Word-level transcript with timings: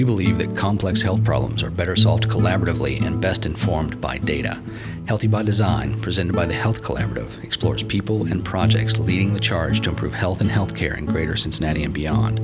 We 0.00 0.04
believe 0.04 0.38
that 0.38 0.56
complex 0.56 1.02
health 1.02 1.22
problems 1.22 1.62
are 1.62 1.68
better 1.68 1.94
solved 1.94 2.26
collaboratively 2.26 3.04
and 3.04 3.20
best 3.20 3.44
informed 3.44 4.00
by 4.00 4.16
data. 4.16 4.58
Healthy 5.06 5.26
by 5.26 5.42
Design, 5.42 6.00
presented 6.00 6.34
by 6.34 6.46
the 6.46 6.54
Health 6.54 6.80
Collaborative, 6.80 7.44
explores 7.44 7.82
people 7.82 8.24
and 8.24 8.42
projects 8.42 8.98
leading 8.98 9.34
the 9.34 9.40
charge 9.40 9.82
to 9.82 9.90
improve 9.90 10.14
health 10.14 10.40
and 10.40 10.48
healthcare 10.48 10.96
in 10.96 11.04
greater 11.04 11.36
Cincinnati 11.36 11.84
and 11.84 11.92
beyond. 11.92 12.40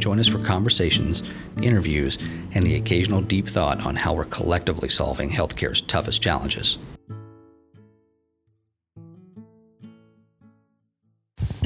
Join 0.00 0.18
us 0.18 0.26
for 0.26 0.40
conversations, 0.40 1.22
interviews, 1.62 2.18
and 2.54 2.66
the 2.66 2.74
occasional 2.74 3.20
deep 3.20 3.46
thought 3.48 3.86
on 3.86 3.94
how 3.94 4.12
we're 4.12 4.24
collectively 4.24 4.88
solving 4.88 5.30
healthcare's 5.30 5.82
toughest 5.82 6.20
challenges. 6.20 6.76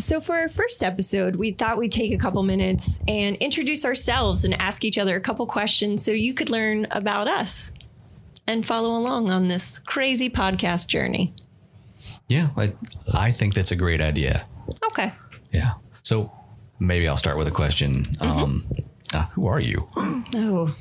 So, 0.01 0.19
for 0.19 0.35
our 0.37 0.49
first 0.49 0.83
episode, 0.83 1.37
we 1.37 1.51
thought 1.51 1.77
we'd 1.77 1.93
take 1.93 2.11
a 2.11 2.17
couple 2.17 2.43
minutes 2.43 3.01
and 3.07 3.37
introduce 3.37 3.85
ourselves 3.85 4.47
and 4.47 4.55
ask 4.55 4.83
each 4.83 4.97
other 4.97 5.15
a 5.15 5.21
couple 5.21 5.47
questions 5.47 6.03
so 6.03 6.11
you 6.11 6.33
could 6.33 6.49
learn 6.49 6.87
about 6.91 7.29
us 7.29 7.71
and 8.47 8.65
follow 8.65 8.97
along 8.97 9.31
on 9.31 9.49
this 9.49 9.79
crazy 9.79 10.31
podcast 10.31 10.87
journey. 10.87 11.35
Yeah, 12.29 12.49
I, 12.57 12.73
I 13.13 13.31
think 13.31 13.53
that's 13.53 13.73
a 13.73 13.77
great 13.77 14.01
idea. 14.01 14.47
Okay. 14.87 15.13
Yeah. 15.53 15.75
So, 16.03 16.33
maybe 16.79 17.07
I'll 17.07 17.19
start 17.19 17.37
with 17.37 17.47
a 17.47 17.53
question. 17.53 18.07
Mm-hmm. 18.07 18.23
Um, 18.23 18.71
uh, 19.13 19.27
who 19.35 19.47
are 19.47 19.61
you? 19.61 19.87
Oh, 19.97 20.75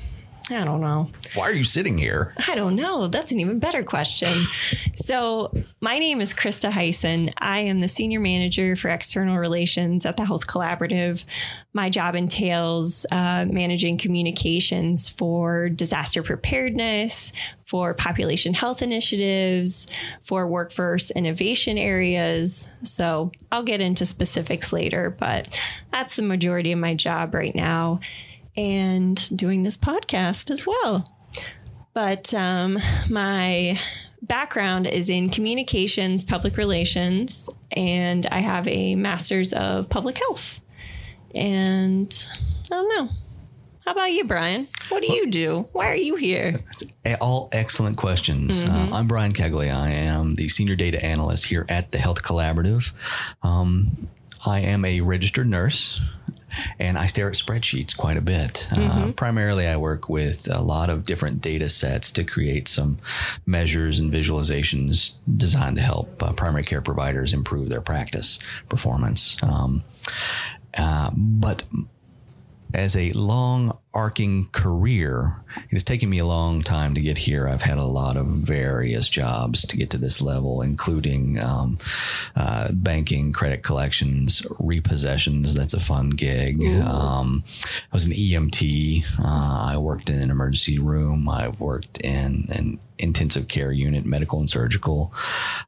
I 0.50 0.64
don't 0.64 0.80
know. 0.80 1.10
Why 1.34 1.48
are 1.48 1.54
you 1.54 1.62
sitting 1.62 1.96
here? 1.96 2.34
I 2.48 2.54
don't 2.54 2.74
know. 2.74 3.06
That's 3.06 3.30
an 3.30 3.38
even 3.38 3.58
better 3.60 3.84
question. 3.84 4.46
So, 4.94 5.52
my 5.80 5.98
name 5.98 6.20
is 6.20 6.34
Krista 6.34 6.70
Heisen. 6.70 7.32
I 7.38 7.60
am 7.60 7.80
the 7.80 7.88
senior 7.88 8.20
manager 8.20 8.74
for 8.74 8.88
external 8.88 9.38
relations 9.38 10.04
at 10.04 10.16
the 10.16 10.24
Health 10.24 10.46
Collaborative. 10.46 11.24
My 11.72 11.88
job 11.88 12.16
entails 12.16 13.06
uh, 13.12 13.46
managing 13.48 13.96
communications 13.96 15.08
for 15.08 15.68
disaster 15.68 16.22
preparedness, 16.22 17.32
for 17.64 17.94
population 17.94 18.52
health 18.52 18.82
initiatives, 18.82 19.86
for 20.22 20.48
workforce 20.48 21.12
innovation 21.12 21.78
areas. 21.78 22.68
So, 22.82 23.30
I'll 23.52 23.62
get 23.62 23.80
into 23.80 24.04
specifics 24.04 24.72
later, 24.72 25.10
but 25.10 25.56
that's 25.92 26.16
the 26.16 26.22
majority 26.22 26.72
of 26.72 26.78
my 26.78 26.94
job 26.94 27.34
right 27.34 27.54
now 27.54 28.00
and 28.60 29.38
doing 29.38 29.62
this 29.62 29.76
podcast 29.78 30.50
as 30.50 30.66
well. 30.66 31.02
But 31.94 32.34
um, 32.34 32.78
my 33.08 33.80
background 34.20 34.86
is 34.86 35.08
in 35.08 35.30
communications, 35.30 36.22
public 36.22 36.58
relations, 36.58 37.48
and 37.72 38.26
I 38.26 38.40
have 38.40 38.68
a 38.68 38.96
master's 38.96 39.54
of 39.54 39.88
public 39.88 40.18
health. 40.18 40.60
And 41.34 42.26
I 42.70 42.74
don't 42.74 42.88
know. 42.88 43.08
How 43.86 43.92
about 43.92 44.12
you, 44.12 44.24
Brian? 44.24 44.68
What 44.90 45.02
do 45.02 45.10
you 45.10 45.26
do? 45.26 45.66
Why 45.72 45.88
are 45.88 45.96
you 45.96 46.16
here? 46.16 46.62
All 47.18 47.48
excellent 47.52 47.96
questions. 47.96 48.62
Mm-hmm. 48.62 48.92
Uh, 48.92 48.96
I'm 48.98 49.06
Brian 49.06 49.32
Kegley. 49.32 49.74
I 49.74 49.90
am 49.90 50.34
the 50.34 50.50
senior 50.50 50.76
data 50.76 51.02
analyst 51.02 51.46
here 51.46 51.64
at 51.70 51.92
the 51.92 51.98
Health 51.98 52.22
Collaborative. 52.22 52.92
Um, 53.42 54.08
I 54.44 54.60
am 54.60 54.84
a 54.84 55.00
registered 55.00 55.48
nurse 55.48 55.98
and 56.78 56.98
I 56.98 57.06
stare 57.06 57.28
at 57.28 57.34
spreadsheets 57.34 57.96
quite 57.96 58.16
a 58.16 58.20
bit. 58.20 58.68
Uh, 58.70 58.76
mm-hmm. 58.76 59.08
Uh, 59.08 59.12
primarily, 59.12 59.66
I 59.66 59.76
work 59.76 60.08
with 60.08 60.48
a 60.50 60.60
lot 60.60 60.90
of 60.90 61.04
different 61.04 61.40
data 61.40 61.68
sets 61.68 62.10
to 62.12 62.24
create 62.24 62.68
some 62.68 62.98
measures 63.46 63.98
and 63.98 64.12
visualizations 64.12 65.16
designed 65.36 65.76
to 65.76 65.82
help 65.82 66.22
uh, 66.22 66.32
primary 66.32 66.64
care 66.64 66.82
providers 66.82 67.32
improve 67.32 67.68
their 67.68 67.80
practice 67.80 68.38
performance. 68.68 69.36
Um, 69.42 69.84
uh, 70.76 71.10
but 71.14 71.64
as 72.74 72.96
a 72.96 73.12
long 73.12 73.76
arcing 73.92 74.48
career, 74.52 75.34
it 75.56 75.72
has 75.72 75.82
taken 75.82 76.08
me 76.08 76.18
a 76.20 76.26
long 76.26 76.62
time 76.62 76.94
to 76.94 77.00
get 77.00 77.18
here. 77.18 77.48
I've 77.48 77.62
had 77.62 77.78
a 77.78 77.84
lot 77.84 78.16
of 78.16 78.26
various 78.26 79.08
jobs 79.08 79.62
to 79.66 79.76
get 79.76 79.90
to 79.90 79.98
this 79.98 80.22
level, 80.22 80.62
including 80.62 81.40
um, 81.40 81.76
uh, 82.36 82.70
banking, 82.72 83.32
credit 83.32 83.64
collections, 83.64 84.42
repossessions. 84.60 85.54
That's 85.54 85.74
a 85.74 85.80
fun 85.80 86.10
gig. 86.10 86.62
Um, 86.82 87.42
I 87.66 87.94
was 87.94 88.06
an 88.06 88.12
EMT. 88.12 89.04
Uh, 89.18 89.72
I 89.72 89.76
worked 89.76 90.08
in 90.08 90.20
an 90.20 90.30
emergency 90.30 90.78
room. 90.78 91.28
I've 91.28 91.60
worked 91.60 91.98
in 91.98 92.46
an 92.50 92.78
intensive 93.00 93.48
care 93.48 93.72
unit, 93.72 94.04
medical 94.04 94.38
and 94.38 94.48
surgical, 94.48 95.12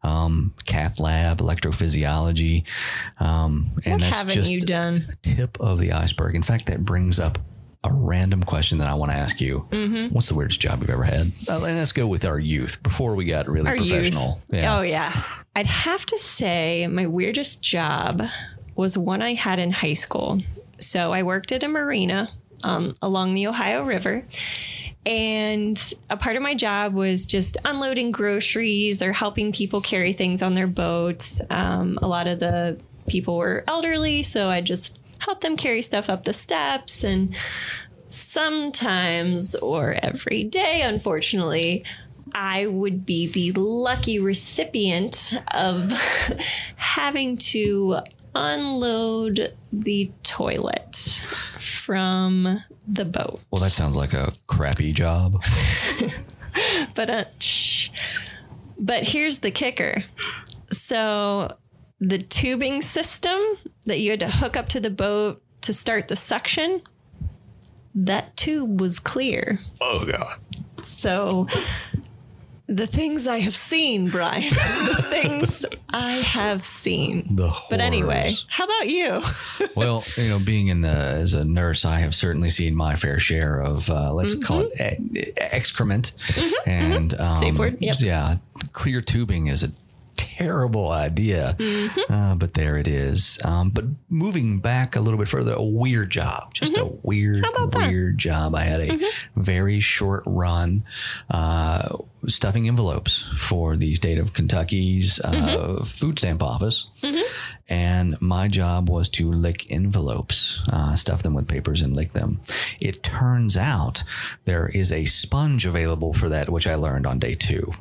um, 0.03 0.54
cath 0.66 1.00
lab, 1.00 1.39
electrophysiology. 1.39 2.65
Um, 3.19 3.71
and 3.84 3.94
what 3.94 4.00
that's 4.03 4.19
haven't 4.19 4.34
just 4.34 4.50
you 4.53 4.60
done? 4.60 5.12
tip 5.22 5.59
of 5.60 5.81
the 5.81 5.93
iceberg. 5.93 6.37
In 6.37 6.43
fact, 6.43 6.66
that 6.66 6.84
brings 6.84 7.19
up 7.19 7.39
a 7.84 7.93
random 7.93 8.43
question 8.43 8.78
that 8.78 8.88
I 8.88 8.94
want 8.94 9.10
to 9.10 9.16
ask 9.16 9.41
you. 9.41 9.66
Mm-hmm. 9.70 10.15
What's 10.15 10.28
the 10.28 10.34
weirdest 10.34 10.60
job 10.60 10.81
you've 10.81 10.91
ever 10.91 11.04
had? 11.04 11.32
Uh, 11.50 11.65
and 11.65 11.76
let's 11.76 11.93
go 11.93 12.06
with 12.06 12.25
our 12.25 12.38
youth 12.38 12.82
before 12.82 13.15
we 13.15 13.25
got 13.25 13.48
really 13.48 13.69
our 13.69 13.76
professional. 13.76 14.41
Yeah. 14.50 14.78
Oh, 14.78 14.82
yeah. 14.82 15.22
I'd 15.56 15.66
have 15.66 16.06
to 16.06 16.19
say 16.19 16.87
my 16.87 17.06
weirdest 17.06 17.62
job 17.62 18.22
was 18.76 18.97
one 18.97 19.21
I 19.21 19.34
had 19.34 19.59
in 19.59 19.71
high 19.71 19.92
school. 19.94 20.41
So 20.78 21.12
I 21.12 21.22
worked 21.22 21.53
at 21.53 21.62
a 21.62 21.69
marina 21.69 22.31
um, 22.65 22.97
along 23.03 23.34
the 23.34 23.48
Ohio 23.48 23.82
River. 23.84 24.25
And 25.04 25.94
a 26.09 26.16
part 26.16 26.37
of 26.37 26.42
my 26.42 26.54
job 26.54 26.94
was 26.94 27.26
just 27.26 27.56
unloading 27.65 28.12
groceries 28.12 29.03
or 29.03 29.12
helping 29.12 29.53
people 29.53 29.81
carry 29.81 30.12
things 30.12 30.42
on 30.42 30.54
their 30.54 30.69
boats. 30.69 31.41
Um, 31.50 31.98
a 32.00 32.06
lot 32.06 32.28
of 32.28 32.38
the 32.38 32.78
people 33.09 33.37
were 33.37 33.65
elderly, 33.66 34.22
so 34.22 34.48
I 34.48 34.60
just 34.60 34.97
help 35.25 35.41
them 35.41 35.56
carry 35.56 35.83
stuff 35.83 36.09
up 36.09 36.25
the 36.25 36.33
steps 36.33 37.05
and 37.05 37.34
sometimes 38.09 39.55
or 39.56 39.97
every 40.03 40.44
day 40.44 40.83
unfortunately 40.83 41.84
I 42.34 42.66
would 42.66 43.05
be 43.05 43.28
the 43.28 43.53
lucky 43.53 44.19
recipient 44.19 45.34
of 45.53 45.93
having 46.77 47.37
to 47.38 48.00
unload 48.34 49.55
the 49.72 50.10
toilet 50.22 50.97
from 51.59 52.62
the 52.87 53.04
boat. 53.04 53.41
Well, 53.50 53.62
that 53.62 53.72
sounds 53.72 53.97
like 53.97 54.15
a 54.15 54.33
crappy 54.47 54.93
job. 54.93 55.44
but 56.94 57.10
uh, 57.10 57.25
shh. 57.39 57.91
but 58.78 59.06
here's 59.06 59.39
the 59.39 59.50
kicker. 59.50 60.04
So 60.71 61.56
the 62.03 62.19
tubing 62.19 62.83
system 62.83 63.41
that 63.87 64.01
you 64.01 64.11
had 64.11 64.21
to 64.21 64.29
hook 64.29 64.57
up 64.57 64.69
to 64.71 64.81
the 64.81 64.91
boat 64.91 65.41
to 65.61 65.73
start 65.73 66.09
the 66.09 66.17
suction, 66.17 66.83
that 67.95 68.37
tube 68.37 68.81
was 68.81 68.99
clear. 68.99 69.61
Oh 69.81 70.05
God. 70.05 70.37
So 70.83 71.47
the 72.67 72.89
things 72.89 73.29
I 73.29 73.39
have 73.39 73.55
seen, 73.55 74.09
Brian. 74.09 74.51
the 74.51 75.07
things 75.11 75.65
I 75.91 76.11
have 76.11 76.65
seen. 76.65 77.37
The 77.37 77.49
horrors. 77.49 77.67
But 77.71 77.81
anyway, 77.81 78.33
how 78.49 78.65
about 78.65 78.89
you? 78.89 79.23
well, 79.77 80.03
you 80.17 80.29
know, 80.29 80.41
being 80.41 80.69
in 80.69 80.81
the 80.81 80.89
as 80.89 81.34
a 81.34 81.45
nurse, 81.45 81.84
I 81.84 82.01
have 82.01 82.17
certainly 82.17 82.51
seen 82.51 82.75
my 82.75 82.97
fair 82.97 83.21
share 83.21 83.61
of 83.61 83.89
uh, 83.91 84.13
let's 84.13 84.34
mm-hmm. 84.34 84.43
call 84.43 84.71
it 84.75 85.34
excrement 85.37 86.15
mm-hmm, 86.29 86.69
and 86.69 87.11
mm-hmm. 87.11 87.23
Um, 87.23 87.37
safe 87.37 87.57
word. 87.57 87.77
Yep. 87.81 87.97
Yeah, 88.01 88.37
clear 88.73 89.01
tubing 89.01 89.47
is 89.47 89.63
a 89.63 89.71
terrible 90.22 90.91
idea, 90.91 91.56
mm-hmm. 91.59 92.12
uh, 92.12 92.34
but 92.34 92.55
there 92.55 92.77
it 92.77 92.88
is. 92.88 93.38
Um, 93.44 93.71
but 93.71 93.84
moving 94.09 94.60
back 94.60 94.97
a 94.97 95.00
little 95.00 95.19
bit 95.19 95.28
further, 95.28 95.55
a 95.55 95.62
weird 95.62 96.10
job, 96.10 96.55
just 96.55 96.75
mm-hmm. 96.75 96.94
a 96.94 96.99
weird, 97.03 97.44
weird 97.75 98.15
that? 98.15 98.19
job. 98.19 98.55
I 98.55 98.65
had 98.65 98.81
a 98.81 98.88
mm-hmm. 98.88 99.41
very 99.41 99.81
short 99.81 100.22
run 100.27 100.84
uh, 101.31 101.97
stuffing 102.28 102.69
envelopes 102.69 103.25
for 103.37 103.77
the 103.77 103.94
state 103.94 104.19
of 104.19 104.33
Kentucky's 104.33 105.21
uh, 105.21 105.31
mm-hmm. 105.33 105.84
food 105.84 106.19
stamp 106.19 106.43
office. 106.43 106.88
Mm-hmm. 107.03 107.21
And 107.69 108.21
my 108.21 108.49
job 108.49 108.91
was 108.91 109.09
to 109.10 109.30
lick 109.33 109.71
envelopes, 109.71 110.63
uh, 110.71 110.95
stuff 110.95 111.22
them 111.22 111.34
with 111.34 111.48
papers 111.48 111.83
and 111.83 111.97
lick 111.97 112.13
them. 112.13 112.41
It 112.80 113.03
turns 113.03 113.57
out 113.57 114.04
there 114.45 114.69
is 114.69 114.92
a 114.92 115.04
sponge 115.04 115.66
available 115.66 116.13
for 116.13 116.28
that, 116.28 116.51
which 116.51 116.66
I 116.66 116.74
learned 116.74 117.07
on 117.07 117.19
day 117.19 117.34
two. 117.34 117.72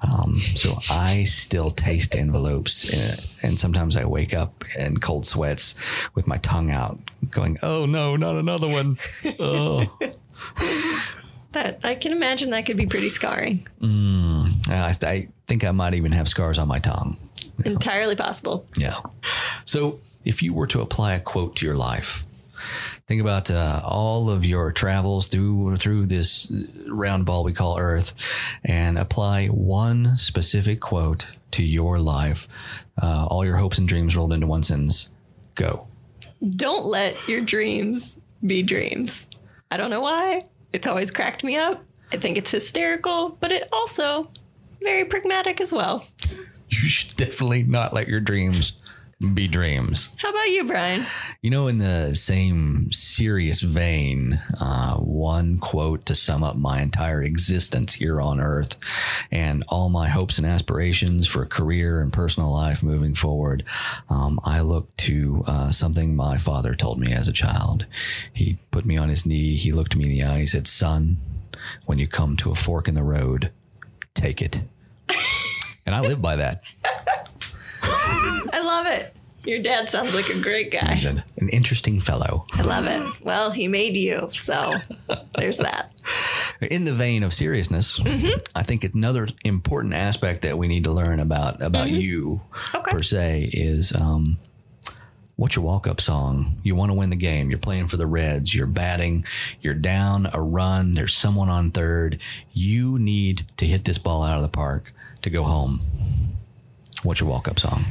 Um, 0.00 0.38
so 0.54 0.78
I 0.90 1.24
still 1.24 1.70
taste 1.70 2.14
envelopes, 2.14 2.88
and, 2.92 3.18
uh, 3.18 3.22
and 3.42 3.60
sometimes 3.60 3.96
I 3.96 4.04
wake 4.04 4.32
up 4.32 4.64
in 4.76 4.98
cold 4.98 5.26
sweats 5.26 5.74
with 6.14 6.26
my 6.26 6.38
tongue 6.38 6.70
out, 6.70 6.98
going, 7.30 7.58
"Oh 7.62 7.84
no, 7.84 8.14
not 8.14 8.36
another 8.36 8.68
one!" 8.68 8.98
Oh. 9.40 9.86
That 11.52 11.80
I 11.84 11.94
can 11.94 12.12
imagine 12.12 12.50
that 12.50 12.66
could 12.66 12.76
be 12.76 12.86
pretty 12.86 13.08
scarring. 13.08 13.66
Mm, 13.80 14.68
I, 14.68 14.94
I, 15.06 15.28
think 15.46 15.64
I 15.64 15.70
might 15.70 15.94
even 15.94 16.12
have 16.12 16.28
scars 16.28 16.58
on 16.58 16.68
my 16.68 16.78
tongue. 16.78 17.16
Entirely 17.64 18.16
possible. 18.16 18.66
Yeah. 18.76 18.98
So, 19.64 20.00
if 20.24 20.42
you 20.42 20.52
were 20.52 20.66
to 20.68 20.80
apply 20.80 21.14
a 21.14 21.20
quote 21.20 21.56
to 21.56 21.66
your 21.66 21.76
life, 21.76 22.24
think 23.06 23.20
about 23.20 23.50
uh, 23.50 23.80
all 23.84 24.30
of 24.30 24.44
your 24.44 24.72
travels 24.72 25.28
through 25.28 25.76
through 25.76 26.06
this 26.06 26.52
round 26.86 27.26
ball 27.26 27.44
we 27.44 27.52
call 27.52 27.78
Earth, 27.78 28.12
and 28.64 28.98
apply 28.98 29.46
one 29.46 30.16
specific 30.16 30.80
quote 30.80 31.26
to 31.52 31.64
your 31.64 31.98
life. 31.98 32.46
Uh, 33.00 33.26
all 33.26 33.44
your 33.44 33.56
hopes 33.56 33.78
and 33.78 33.88
dreams 33.88 34.16
rolled 34.16 34.32
into 34.32 34.46
one 34.46 34.62
sentence. 34.62 35.10
Go. 35.54 35.88
Don't 36.56 36.84
let 36.84 37.16
your 37.28 37.40
dreams 37.40 38.18
be 38.46 38.62
dreams. 38.62 39.26
I 39.70 39.76
don't 39.76 39.90
know 39.90 40.00
why. 40.00 40.42
It's 40.72 40.86
always 40.86 41.10
cracked 41.10 41.44
me 41.44 41.56
up. 41.56 41.82
I 42.12 42.16
think 42.16 42.36
it's 42.38 42.50
hysterical, 42.50 43.36
but 43.40 43.52
it 43.52 43.68
also 43.72 44.30
very 44.82 45.04
pragmatic 45.04 45.60
as 45.60 45.72
well. 45.72 46.06
You 46.70 46.86
should 46.86 47.16
definitely 47.16 47.62
not 47.62 47.92
let 47.94 48.08
your 48.08 48.20
dreams 48.20 48.72
be 49.34 49.48
dreams. 49.48 50.10
How 50.18 50.30
about 50.30 50.48
you, 50.50 50.64
Brian? 50.64 51.04
You 51.42 51.50
know, 51.50 51.66
in 51.66 51.78
the 51.78 52.14
same 52.14 52.92
serious 52.92 53.60
vein, 53.60 54.40
uh, 54.60 54.96
one 54.98 55.58
quote 55.58 56.06
to 56.06 56.14
sum 56.14 56.44
up 56.44 56.54
my 56.54 56.80
entire 56.80 57.22
existence 57.22 57.92
here 57.92 58.20
on 58.20 58.40
earth 58.40 58.76
and 59.32 59.64
all 59.68 59.88
my 59.88 60.08
hopes 60.08 60.38
and 60.38 60.46
aspirations 60.46 61.26
for 61.26 61.42
a 61.42 61.48
career 61.48 62.00
and 62.00 62.12
personal 62.12 62.52
life 62.52 62.82
moving 62.82 63.14
forward. 63.14 63.64
Um, 64.08 64.38
I 64.44 64.60
look 64.60 64.96
to 64.98 65.42
uh, 65.48 65.72
something 65.72 66.14
my 66.14 66.38
father 66.38 66.76
told 66.76 67.00
me 67.00 67.12
as 67.12 67.26
a 67.26 67.32
child. 67.32 67.86
He 68.32 68.58
put 68.70 68.84
me 68.84 68.96
on 68.96 69.08
his 69.08 69.26
knee, 69.26 69.56
he 69.56 69.72
looked 69.72 69.96
me 69.96 70.04
in 70.04 70.10
the 70.10 70.22
eye, 70.22 70.40
he 70.40 70.46
said, 70.46 70.68
Son, 70.68 71.16
when 71.86 71.98
you 71.98 72.06
come 72.06 72.36
to 72.36 72.52
a 72.52 72.54
fork 72.54 72.86
in 72.86 72.94
the 72.94 73.02
road, 73.02 73.50
take 74.14 74.40
it. 74.40 74.62
and 75.86 75.94
I 75.94 76.00
live 76.00 76.22
by 76.22 76.36
that. 76.36 76.62
I 78.52 78.60
love 78.64 78.86
it. 78.86 79.14
Your 79.44 79.62
dad 79.62 79.88
sounds 79.88 80.14
like 80.14 80.28
a 80.28 80.38
great 80.38 80.70
guy. 80.70 80.94
He's 80.94 81.04
an, 81.04 81.22
an 81.38 81.48
interesting 81.50 82.00
fellow. 82.00 82.44
I 82.54 82.62
love 82.62 82.86
it. 82.86 83.24
Well, 83.24 83.50
he 83.50 83.66
made 83.68 83.96
you, 83.96 84.28
so 84.32 84.74
there's 85.36 85.58
that. 85.58 85.92
In 86.60 86.84
the 86.84 86.92
vein 86.92 87.22
of 87.22 87.32
seriousness, 87.32 88.00
I 88.54 88.62
think 88.64 88.82
another 88.84 89.28
important 89.44 89.94
aspect 89.94 90.42
that 90.42 90.58
we 90.58 90.66
need 90.66 90.84
to 90.84 90.90
learn 90.90 91.20
about 91.20 91.62
about 91.62 91.88
you 91.88 92.40
Okay. 92.74 92.90
per 92.90 93.00
se 93.02 93.50
is 93.52 93.94
um, 93.94 94.38
what's 95.36 95.54
your 95.54 95.64
walk 95.64 95.86
up 95.86 96.00
song? 96.00 96.60
You 96.64 96.74
want 96.74 96.90
to 96.90 96.94
win 96.94 97.10
the 97.10 97.16
game. 97.16 97.48
You're 97.48 97.60
playing 97.60 97.86
for 97.86 97.96
the 97.96 98.08
Reds. 98.08 98.52
You're 98.54 98.66
batting. 98.66 99.24
You're 99.62 99.74
down 99.74 100.28
a 100.32 100.42
run. 100.42 100.94
There's 100.94 101.14
someone 101.14 101.48
on 101.48 101.70
third. 101.70 102.18
You 102.52 102.98
need 102.98 103.46
to 103.58 103.66
hit 103.66 103.84
this 103.84 103.98
ball 103.98 104.24
out 104.24 104.36
of 104.36 104.42
the 104.42 104.48
park 104.48 104.92
to 105.22 105.30
go 105.30 105.44
home. 105.44 105.80
What's 107.02 107.20
your 107.20 107.28
walk 107.28 107.48
up 107.48 107.58
song? 107.58 107.84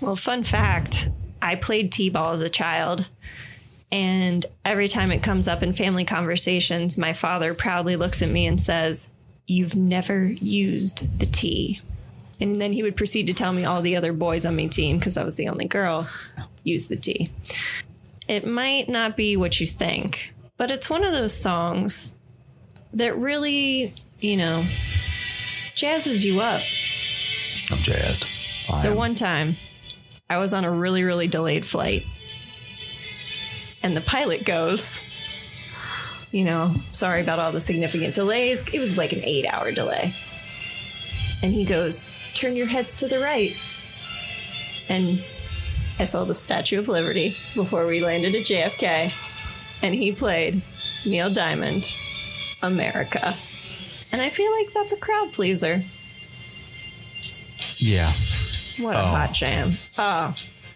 Well, 0.00 0.16
fun 0.16 0.44
fact 0.44 1.10
I 1.42 1.56
played 1.56 1.92
T 1.92 2.10
ball 2.10 2.32
as 2.32 2.42
a 2.42 2.48
child. 2.48 3.08
And 3.92 4.46
every 4.64 4.88
time 4.88 5.10
it 5.10 5.22
comes 5.22 5.48
up 5.48 5.62
in 5.62 5.72
family 5.72 6.04
conversations, 6.04 6.96
my 6.96 7.12
father 7.12 7.54
proudly 7.54 7.96
looks 7.96 8.22
at 8.22 8.28
me 8.28 8.46
and 8.46 8.60
says, 8.60 9.10
You've 9.46 9.74
never 9.74 10.26
used 10.26 11.18
the 11.18 11.26
T. 11.26 11.80
And 12.40 12.56
then 12.56 12.72
he 12.72 12.82
would 12.82 12.96
proceed 12.96 13.26
to 13.26 13.34
tell 13.34 13.52
me 13.52 13.64
all 13.64 13.82
the 13.82 13.96
other 13.96 14.12
boys 14.12 14.46
on 14.46 14.56
my 14.56 14.66
team, 14.66 14.98
because 14.98 15.16
I 15.16 15.24
was 15.24 15.34
the 15.34 15.48
only 15.48 15.66
girl, 15.66 16.08
use 16.62 16.86
the 16.86 16.96
T. 16.96 17.30
It 18.28 18.46
might 18.46 18.88
not 18.88 19.16
be 19.16 19.36
what 19.36 19.60
you 19.60 19.66
think, 19.66 20.32
but 20.56 20.70
it's 20.70 20.88
one 20.88 21.04
of 21.04 21.12
those 21.12 21.36
songs 21.36 22.14
that 22.94 23.18
really, 23.18 23.92
you 24.20 24.36
know, 24.36 24.64
jazzes 25.74 26.24
you 26.24 26.40
up. 26.40 26.62
I'm 27.70 27.78
jazzed. 27.78 28.26
So 28.80 28.88
I'm- 28.90 28.96
one 28.96 29.14
time, 29.14 29.56
I 30.28 30.38
was 30.38 30.52
on 30.54 30.64
a 30.64 30.70
really, 30.70 31.02
really 31.02 31.26
delayed 31.26 31.66
flight, 31.66 32.04
and 33.82 33.96
the 33.96 34.00
pilot 34.00 34.44
goes, 34.44 35.00
you 36.30 36.44
know, 36.44 36.74
sorry 36.92 37.20
about 37.20 37.38
all 37.40 37.50
the 37.52 37.60
significant 37.60 38.14
delays. 38.14 38.62
It 38.72 38.78
was 38.78 38.96
like 38.96 39.12
an 39.12 39.22
eight 39.24 39.46
hour 39.46 39.72
delay. 39.72 40.12
And 41.42 41.52
he 41.52 41.64
goes, 41.64 42.12
turn 42.34 42.54
your 42.54 42.66
heads 42.66 42.94
to 42.96 43.08
the 43.08 43.18
right. 43.18 43.50
And 44.88 45.24
I 45.98 46.04
saw 46.04 46.24
the 46.24 46.34
Statue 46.34 46.78
of 46.78 46.88
Liberty 46.88 47.30
before 47.54 47.86
we 47.86 48.00
landed 48.04 48.34
at 48.34 48.42
JFK. 48.46 49.12
And 49.82 49.94
he 49.94 50.12
played 50.12 50.62
Neil 51.06 51.30
Diamond, 51.30 51.92
America. 52.62 53.34
And 54.12 54.20
I 54.20 54.28
feel 54.28 54.52
like 54.52 54.72
that's 54.72 54.92
a 54.92 54.96
crowd 54.98 55.32
pleaser. 55.32 55.82
Yeah, 57.80 58.10
What 58.78 58.96
a 58.96 59.00
Oh. 59.00 59.04
hot 59.04 59.32
jam. 59.34 59.72
Oh, 59.98 60.34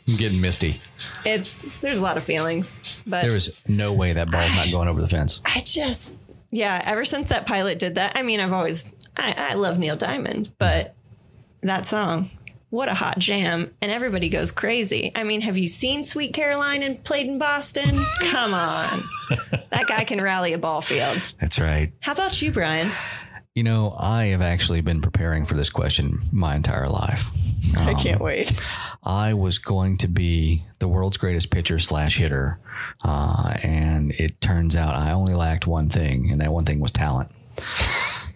I'm 0.09 0.17
getting 0.19 0.41
misty. 0.41 0.81
it's 1.25 1.57
there's 1.81 1.99
a 1.99 2.03
lot 2.03 2.17
of 2.19 2.25
feelings 2.25 3.03
but 3.07 3.23
There 3.23 3.35
is 3.37 3.61
no 3.67 3.93
way 3.93 4.13
that 4.13 4.31
ball's 4.31 4.55
not 4.55 4.71
going 4.71 4.89
over 4.89 5.01
the 5.01 5.07
fence. 5.09 5.41
i 5.47 5.61
just 5.61 6.13
yeah 6.51 6.83
ever 6.85 7.05
since 7.07 7.31
that 7.31 7.47
pilot 7.47 7.79
did 7.79 7.95
that 7.97 8.13
i 8.15 8.23
mean 8.23 8.39
i've 8.41 8.53
always 8.53 8.91
i, 9.17 9.33
I 9.33 9.55
love 9.55 9.79
neil 9.79 9.97
diamond 9.97 10.51
but 10.59 10.95
that 11.63 11.87
song 11.87 12.31
what 12.71 12.89
a 12.91 12.95
hot 12.95 13.19
jam 13.19 13.73
and 13.81 13.91
everybody 13.91 14.29
goes 14.29 14.53
crazy 14.53 15.11
i 15.15 15.25
mean 15.25 15.41
have 15.41 15.57
you 15.57 15.67
seen 15.67 16.05
sweet 16.05 16.35
caroline 16.35 16.83
and 16.83 17.03
played 17.03 17.27
in 17.27 17.39
boston 17.39 18.05
come 18.21 18.53
on 18.55 19.01
that 19.71 19.87
guy 19.89 20.05
can 20.05 20.21
rally 20.21 20.53
a 20.53 20.59
ball 20.59 20.83
field 20.83 21.21
That's 21.41 21.59
right. 21.59 21.93
how 22.01 22.13
about 22.13 22.41
you 22.43 22.53
brian 22.53 22.93
You 23.55 23.63
know, 23.63 23.95
I 23.97 24.25
have 24.27 24.43
actually 24.43 24.81
been 24.81 25.01
preparing 25.01 25.45
for 25.45 25.55
this 25.55 25.71
question 25.71 26.19
my 26.33 26.57
entire 26.57 26.89
life. 26.89 27.31
i 27.77 27.95
can't 27.95 28.21
wait 28.21 28.53
I 29.05 29.35
was 29.35 29.59
going 29.59 29.97
to 29.99 30.09
be 30.09 30.65
the 30.81 30.89
world's 30.89 31.17
greatest 31.17 31.51
pitcher 31.51 31.79
slash 31.79 32.19
hitter, 32.19 32.59
uh, 33.05 33.55
and 33.63 34.13
it 34.13 34.41
turns 34.41 34.77
out 34.77 34.95
I 34.95 35.13
only 35.13 35.35
lacked 35.35 35.67
one 35.67 35.89
thing, 35.89 36.31
and 36.31 36.41
that 36.41 36.53
one 36.53 36.65
thing 36.65 36.81
was 36.81 36.93
talent. 36.93 37.31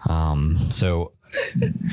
Um, 0.08 0.56
so 0.70 1.10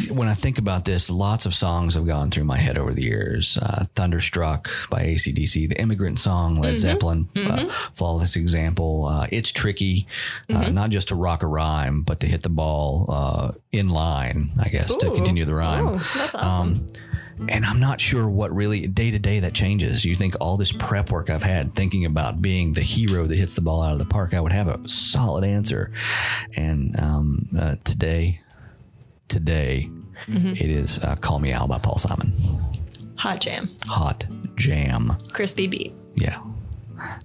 when 0.09 0.27
I 0.27 0.33
think 0.33 0.57
about 0.57 0.85
this, 0.85 1.09
lots 1.09 1.45
of 1.45 1.53
songs 1.53 1.95
have 1.95 2.05
gone 2.05 2.31
through 2.31 2.45
my 2.45 2.57
head 2.57 2.77
over 2.77 2.93
the 2.93 3.03
years. 3.03 3.57
Uh, 3.57 3.85
Thunderstruck 3.95 4.69
by 4.89 5.03
ACDC, 5.03 5.69
The 5.69 5.79
Immigrant 5.79 6.19
Song, 6.19 6.55
Led 6.55 6.79
Zeppelin, 6.79 7.27
uh, 7.35 7.69
flawless 7.93 8.35
example. 8.35 9.05
Uh, 9.05 9.27
it's 9.31 9.51
tricky, 9.51 10.07
uh, 10.49 10.69
not 10.69 10.89
just 10.89 11.09
to 11.09 11.15
rock 11.15 11.43
a 11.43 11.47
rhyme, 11.47 12.01
but 12.01 12.19
to 12.21 12.27
hit 12.27 12.43
the 12.43 12.49
ball 12.49 13.05
uh, 13.09 13.51
in 13.71 13.89
line, 13.89 14.51
I 14.59 14.69
guess, 14.69 14.95
to 14.97 15.11
continue 15.11 15.45
the 15.45 15.55
rhyme. 15.55 15.87
Oh, 15.87 16.11
that's 16.15 16.35
awesome 16.35 16.87
And 17.49 17.65
I'm 17.65 17.79
not 17.79 17.99
sure 17.99 18.29
what 18.29 18.55
really 18.55 18.87
day 18.87 19.11
to 19.11 19.19
day 19.19 19.41
that 19.41 19.53
changes. 19.53 20.05
You 20.05 20.15
think 20.15 20.35
all 20.39 20.55
this 20.57 20.71
prep 20.71 21.11
work 21.11 21.29
I've 21.29 21.43
had 21.43 21.73
thinking 21.75 22.05
about 22.05 22.41
being 22.41 22.73
the 22.73 22.81
hero 22.81 23.27
that 23.27 23.35
hits 23.37 23.53
the 23.53 23.61
ball 23.61 23.81
out 23.83 23.91
of 23.91 23.99
the 23.99 24.05
park, 24.05 24.33
I 24.33 24.39
would 24.39 24.53
have 24.53 24.67
a 24.67 24.87
solid 24.87 25.43
answer. 25.43 25.91
And 26.55 26.97
um, 26.99 27.47
uh, 27.59 27.75
today, 27.83 28.41
today, 29.27 29.89
it 30.27 30.69
is 30.69 30.99
uh, 30.99 31.15
Call 31.17 31.39
Me 31.39 31.51
Al 31.51 31.67
by 31.67 31.77
Paul 31.79 31.97
Simon. 31.97 32.31
hot 33.15 33.39
jam 33.41 33.69
Hot 33.85 34.25
jam. 34.55 35.15
crispy 35.33 35.67
beat 35.67 35.93
Yeah. 36.15 36.39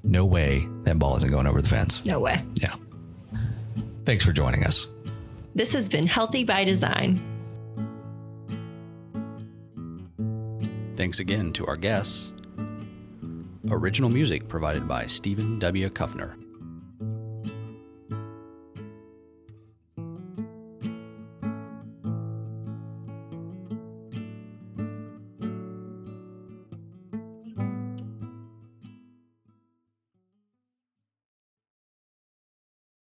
No 0.03 0.25
way 0.27 0.67
that 0.83 0.99
ball 0.99 1.17
isn't 1.17 1.31
going 1.31 1.47
over 1.47 1.63
the 1.63 1.69
fence. 1.69 2.05
no 2.05 2.21
way 2.21 2.43
Yeah. 2.55 2.75
Thanks 4.05 4.25
for 4.25 4.33
joining 4.33 4.65
us. 4.65 4.87
this 5.55 5.73
has 5.73 5.89
been 5.89 6.07
healthy 6.07 6.45
by 6.45 6.65
design 6.65 7.25
Thanks 10.97 11.19
again 11.19 11.53
to 11.55 11.67
our 11.67 11.77
guests. 11.77 12.31
Original 13.71 14.11
music 14.11 14.49
provided 14.49 14.87
by 14.87 15.07
Stephen 15.07 15.59
W. 15.59 15.89
Kuffner. 15.89 16.35